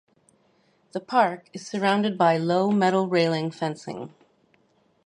The 0.93 0.99
park 0.99 1.47
is 1.53 1.67
surrounded 1.67 2.17
by 2.17 2.35
low 2.35 2.71
metal 2.71 3.05
railing 3.07 3.51
fencing. 3.51 4.11